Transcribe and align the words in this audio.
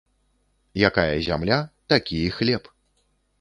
Якая 0.89 1.19
зямля‒ 1.27 1.59
такі 1.93 2.23
і 2.23 2.29
хлеб 2.39 2.63